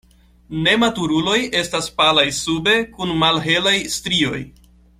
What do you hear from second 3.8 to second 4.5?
strioj.